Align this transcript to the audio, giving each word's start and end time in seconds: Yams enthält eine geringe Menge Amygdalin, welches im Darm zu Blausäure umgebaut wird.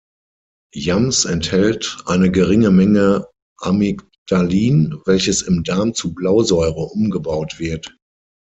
Yams 0.73 1.25
enthält 1.25 2.01
eine 2.07 2.31
geringe 2.31 2.71
Menge 2.71 3.27
Amygdalin, 3.59 4.99
welches 5.05 5.43
im 5.43 5.63
Darm 5.63 5.93
zu 5.93 6.15
Blausäure 6.15 6.85
umgebaut 6.87 7.59
wird. 7.59 7.95